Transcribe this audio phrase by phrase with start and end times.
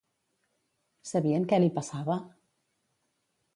[1.09, 2.19] Sabien què li passava?